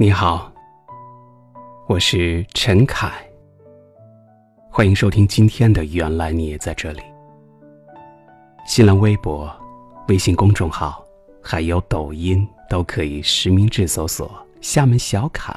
[0.00, 0.48] 你好，
[1.88, 3.10] 我是陈凯，
[4.70, 7.00] 欢迎收听今天的《原来你也在这里》。
[8.64, 9.52] 新浪微博、
[10.06, 11.04] 微信公众号
[11.42, 14.30] 还有抖音都可以实名制搜索
[14.62, 15.52] “厦门小凯”，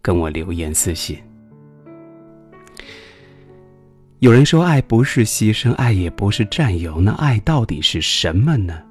[0.00, 1.22] 跟我留言私信。
[4.20, 8.82] 有人说，爱不是牺牲，爱也不是占有，那爱到底是什么呢？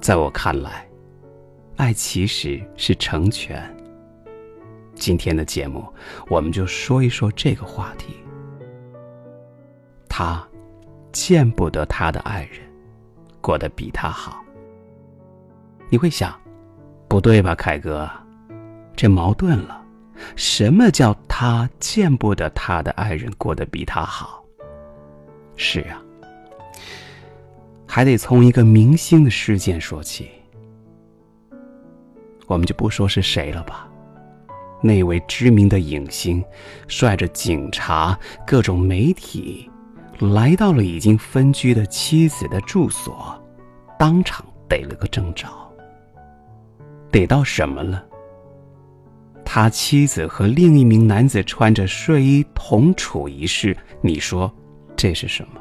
[0.00, 0.83] 在我看来。
[1.76, 3.62] 爱其实是成全。
[4.94, 5.84] 今天的节目，
[6.28, 8.14] 我们就说一说这个话题。
[10.08, 10.46] 他
[11.10, 12.60] 见不得他的爱人
[13.40, 14.44] 过得比他好。
[15.90, 16.40] 你会想，
[17.08, 18.08] 不对吧，凯哥？
[18.94, 19.82] 这矛盾了。
[20.36, 24.44] 什么叫他见不得他的爱人过得比他好？
[25.56, 26.00] 是啊，
[27.84, 30.30] 还得从一个明星的事件说起。
[32.46, 33.88] 我们就不说是谁了吧。
[34.82, 36.44] 那位知名的影星，
[36.88, 39.70] 率着警察、各种媒体，
[40.18, 43.42] 来到了已经分居的妻子的住所，
[43.98, 45.48] 当场逮了个正着。
[47.10, 48.04] 逮到什么了？
[49.42, 54.52] 他妻子和另一名男子穿着睡衣同处一室，你说
[54.96, 55.60] 这是什么？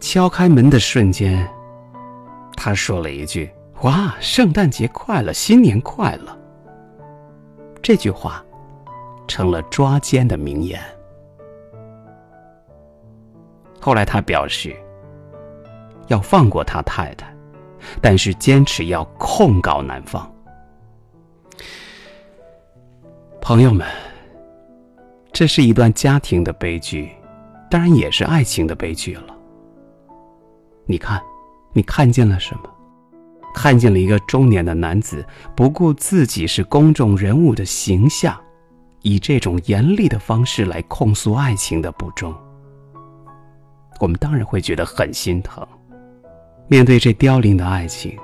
[0.00, 1.46] 敲开门的瞬间，
[2.56, 3.50] 他说了一句。
[3.82, 4.14] 哇！
[4.20, 6.38] 圣诞节快乐，新年快乐。
[7.82, 8.44] 这句话
[9.26, 10.80] 成了抓奸的名言。
[13.80, 14.76] 后来他表示
[16.06, 17.26] 要放过他太太，
[18.00, 20.32] 但是坚持要控告男方。
[23.40, 23.84] 朋友们，
[25.32, 27.10] 这是一段家庭的悲剧，
[27.68, 29.36] 当然也是爱情的悲剧了。
[30.86, 31.20] 你看，
[31.72, 32.71] 你看见了什么？
[33.54, 38.38] 看见了一个中年的男子，不顾自己是公众人物的形象，
[39.02, 42.34] 以这种严厉的方式来控诉爱情的不忠。
[44.00, 45.66] 我们当然会觉得很心疼。
[46.66, 48.18] 面对这凋零的爱情，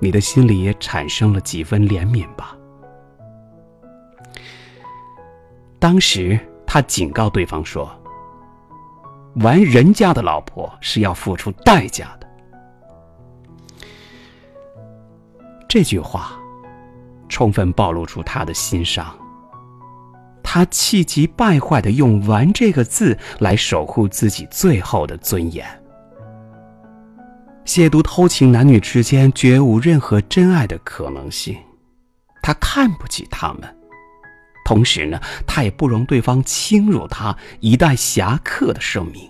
[0.00, 2.56] 你的心里也产生了几分怜悯吧？
[5.78, 7.90] 当时他警告对方说
[9.42, 12.23] ：“玩人家的老婆是要付出代价的。”
[15.74, 16.30] 这句话，
[17.28, 19.12] 充分暴露出他的心伤。
[20.40, 25.66] 他气急败坏的用“玩”这个字来守护自己最后的尊严，
[27.64, 31.56] 亵渎偷情男女之间绝无任何真爱的可能性。
[32.40, 33.62] 他看不起他们，
[34.64, 39.28] 同时呢，他也不容对方侵入他一代侠客的生命。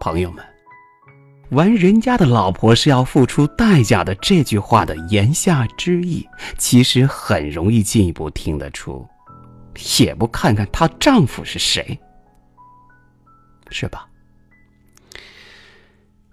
[0.00, 0.42] 朋友们。
[1.52, 4.14] 玩人家的老婆是要付出代价的。
[4.16, 6.26] 这句话的言下之意，
[6.56, 9.06] 其实很容易进一步听得出，
[9.98, 11.98] 也不看看她丈夫是谁，
[13.70, 14.08] 是吧？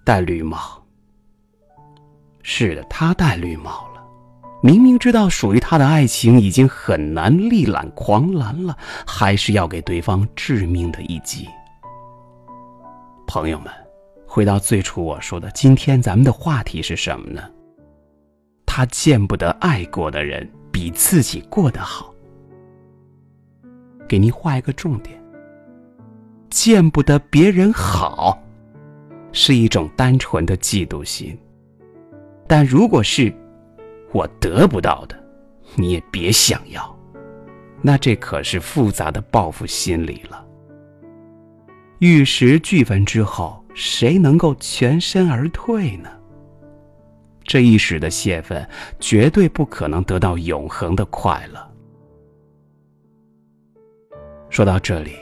[0.05, 0.81] 戴绿帽，
[2.41, 4.01] 是的，他戴绿帽了。
[4.63, 11.45] 明明知道属于他的爱情已经很难力挽狂澜了，还是要给对方致命的一击。
[13.27, 13.88] 朋友们。
[14.31, 17.49] 回到最初我说的，今天咱们的话题是什么呢？
[18.63, 22.13] 他见不得爱过的人比自己过得好。
[24.07, 25.19] 给您画一个重点：
[26.47, 28.39] 见不得别人好，
[29.31, 31.35] 是一种单纯的嫉妒心；
[32.47, 33.33] 但如果是
[34.11, 35.19] 我得不到的，
[35.75, 36.95] 你也别想要，
[37.81, 40.45] 那这可是复杂的报复心理了。
[41.99, 43.63] 玉石俱焚之后。
[43.75, 46.09] 谁能够全身而退呢？
[47.45, 48.67] 这一时的泄愤，
[48.99, 51.65] 绝对不可能得到永恒的快乐。
[54.49, 55.13] 说到这里，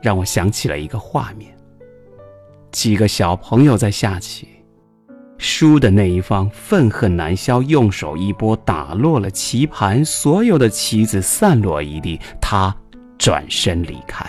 [0.00, 1.54] 让我想起了一个画面：
[2.72, 4.48] 几个小朋友在下棋，
[5.36, 12.74] 输的那一方愤恨难消，用手一拨，打落了棋盘，所有的棋子散落一地，他
[13.18, 14.24] 转身离开。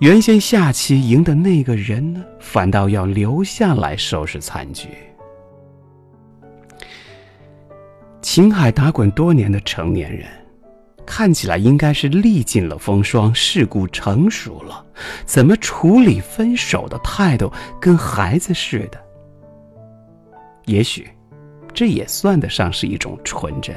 [0.00, 4.88] 原先下棋赢的那个人呢，反倒要留下来收拾残局。
[8.20, 10.26] 情海打滚多年的成年人，
[11.06, 14.84] 看起来应该是历尽了风霜，世故成熟了，
[15.24, 19.00] 怎么处理分手的态度跟孩子似的？
[20.64, 21.08] 也许，
[21.72, 23.74] 这也算得上是一种纯真。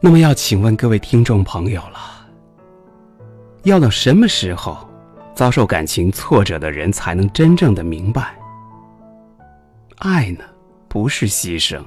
[0.00, 2.17] 那么，要请问各位听众朋友了。
[3.64, 4.88] 要到什么时候，
[5.34, 8.34] 遭受感情挫折的人才能真正的明白，
[9.98, 10.44] 爱呢，
[10.88, 11.82] 不是牺牲，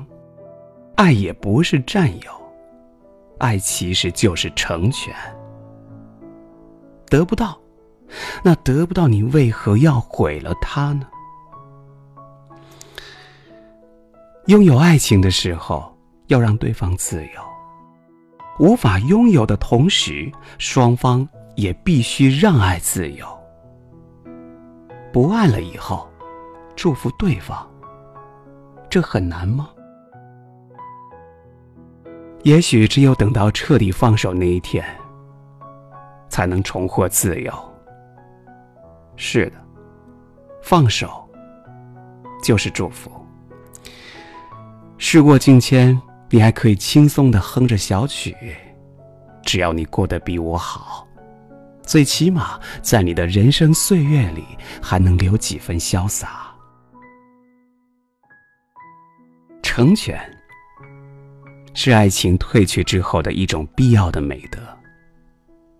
[0.96, 2.32] 爱也不是占有，
[3.40, 5.14] 爱其实就是成全。
[7.10, 7.60] 得不到，
[8.44, 11.08] 那得不到，你为何要毁了它呢？
[14.48, 15.94] 拥有爱情的时候，
[16.28, 17.42] 要让对方自由；
[18.60, 23.26] 无法拥有的同时，双方也必须让爱自由。
[25.12, 26.10] 不爱了以后，
[26.76, 27.68] 祝福对方，
[28.90, 29.70] 这很难吗？
[32.44, 34.84] 也许只有等到彻底放手那一天，
[36.30, 37.54] 才能重获自由。
[39.16, 39.58] 是的，
[40.64, 41.30] 放手
[42.42, 43.12] 就是祝福。
[44.98, 48.36] 事过境迁，你还可以轻松的哼着小曲。
[49.44, 51.08] 只要你过得比我好，
[51.84, 54.46] 最起码在你的人生岁月里
[54.82, 56.54] 还能留几分潇洒。
[59.62, 60.20] 成全
[61.74, 64.60] 是爱情褪去之后的一种必要的美德，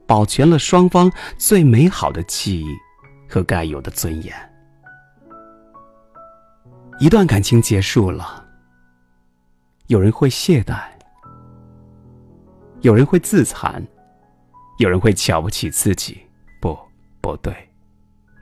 [0.06, 2.68] 保全了双方最美好的记忆
[3.30, 4.34] 和该有的尊严。
[7.00, 8.46] 一段感情结束了。
[9.88, 10.84] 有人会懈怠，
[12.80, 13.86] 有人会自残，
[14.78, 16.22] 有人会瞧不起自己。
[16.60, 16.78] 不，
[17.22, 17.56] 不对，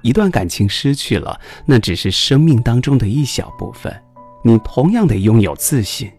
[0.01, 3.93] 一段感情失去了，那只是生命当中的一小部分。
[4.43, 6.11] 你同样得拥有自信。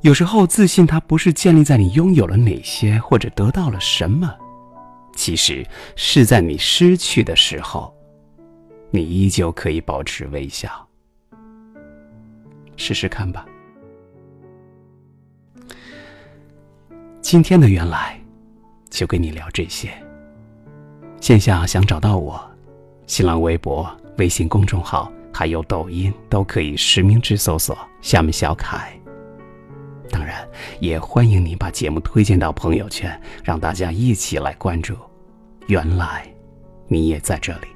[0.00, 4.32] 有时候，自信它不是建立在你拥有了哪些或者得到了什么，
[5.14, 5.66] 其实
[5.96, 7.92] 是在你失去的时候，
[8.90, 10.70] 你依旧可以保持微笑。
[12.76, 13.44] 试试看吧。
[17.20, 18.17] 今天的原来，
[18.90, 19.90] 就跟你聊这些。
[21.20, 22.40] 线下想找到我，
[23.06, 23.88] 新浪微博、
[24.18, 28.92] 微信公众号还有抖音都可以实名制搜索“厦门小凯”。
[30.10, 30.48] 当然，
[30.80, 34.96] 也欢迎你把节目推荐到朋友圈，让大家一起来关注。
[35.66, 36.26] 原来，
[36.86, 37.68] 你也在这里。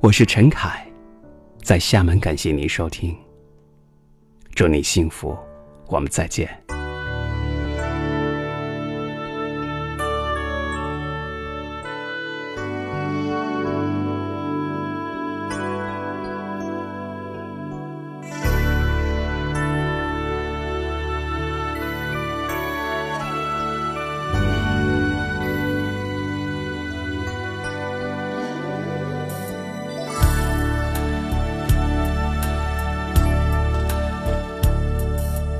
[0.00, 0.86] 我是陈凯，
[1.62, 3.16] 在厦门感谢您收听。
[4.54, 5.36] 祝你幸福。
[5.88, 6.83] 我们再见。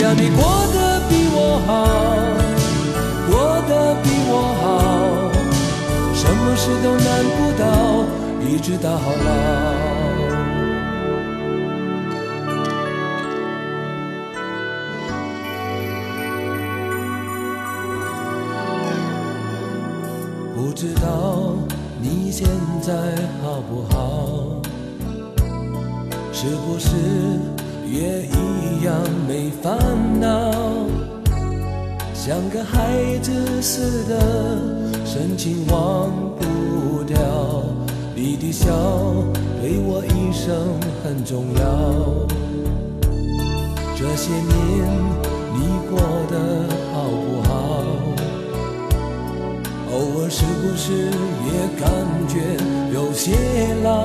[0.00, 1.72] 要你过得比我好，
[3.28, 4.64] 过得比我好，
[6.14, 7.62] 什么事都难不倒，
[8.40, 9.26] 一直到老。
[20.54, 21.56] 不知道
[22.00, 22.46] 你现
[22.80, 22.92] 在
[23.42, 23.96] 好不好？
[26.32, 26.88] 是不是
[27.90, 28.94] 也一样
[29.26, 29.76] 没烦
[30.20, 30.52] 恼？
[32.14, 34.14] 像个孩子似的
[35.06, 37.16] 深情忘不掉，
[38.14, 38.70] 你的笑
[39.62, 41.62] 对我一生很重要。
[43.96, 44.46] 这些年
[45.54, 45.98] 你过
[46.30, 46.34] 得
[46.92, 47.52] 好不好？
[49.90, 50.92] 偶尔是不是
[51.46, 51.88] 也感
[52.28, 52.34] 觉
[52.92, 53.32] 有些
[53.82, 54.04] 老？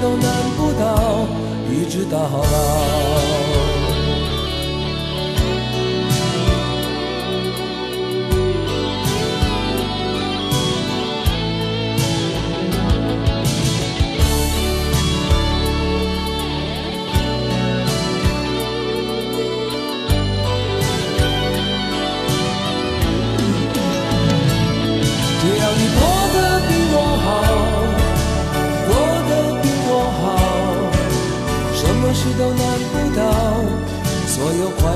[0.00, 0.26] 都难
[0.56, 1.26] 不倒，
[1.70, 3.77] 一直到老。